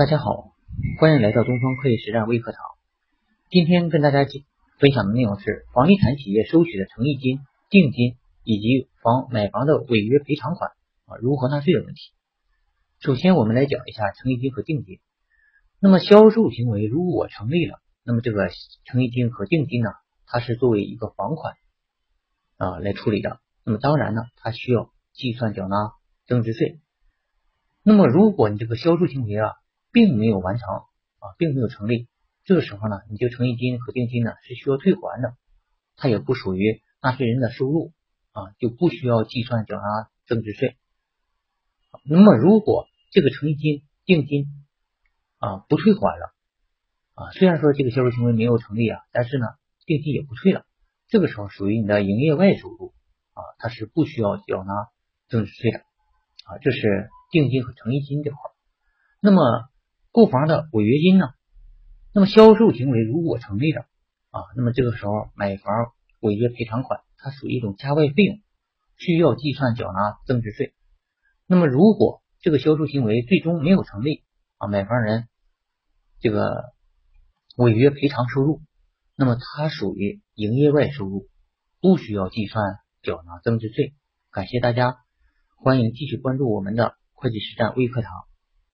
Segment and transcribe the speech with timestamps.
[0.00, 0.54] 大家好，
[0.98, 2.58] 欢迎来到东方会计实战微课堂。
[3.50, 4.24] 今天跟大家
[4.78, 10.70] 分享的内容是房地产企业收取的诚意金、定金以及房买房的违约赔偿款
[11.04, 12.00] 啊如何纳税的问题。
[13.00, 15.00] 首先，我们来讲一下诚意金和定金。
[15.80, 18.48] 那么销售行为如果成立了，那么这个
[18.86, 19.90] 诚意金和定金呢，
[20.24, 21.56] 它是作为一个房款
[22.56, 23.38] 啊来处理的。
[23.66, 25.76] 那么当然呢，它需要计算缴纳
[26.26, 26.80] 增值税。
[27.82, 29.52] 那么如果你这个销售行为啊，
[29.92, 32.08] 并没有完成啊，并没有成立，
[32.44, 35.36] 这个时候呢，你这个诚意金和定金呢是需要退还的，
[35.96, 37.92] 它也不属于纳税人的收入
[38.32, 39.82] 啊，就不需要计算缴纳
[40.26, 40.76] 增值税。
[42.04, 44.46] 那么如果这个诚意金、定金
[45.38, 46.32] 啊不退还了
[47.14, 49.46] 啊，虽然说这个销售行为没有成立啊，但是呢，
[49.86, 50.64] 定金也不退了，
[51.08, 52.94] 这个时候属于你的营业外收入
[53.34, 54.72] 啊，它是不需要缴纳
[55.28, 58.38] 增值税的啊，这是定金和诚意金这块。
[59.20, 59.68] 那么
[60.12, 61.26] 购房的违约金呢？
[62.12, 63.82] 那么销售行为如果成立了
[64.30, 68.40] 啊，那么这个时候买房违约赔偿款它属于一种加外费用，
[68.96, 70.74] 需要计算缴纳增值税。
[71.46, 74.24] 那么如果这个销售行为最终没有成立
[74.58, 75.28] 啊，买房人
[76.18, 76.72] 这个
[77.56, 78.60] 违约赔偿收入，
[79.14, 81.28] 那么它属于营业外收入，
[81.80, 83.94] 不需要计算缴纳增值税。
[84.30, 84.96] 感谢大家，
[85.56, 88.29] 欢迎继续关注我们的会计实战微课堂。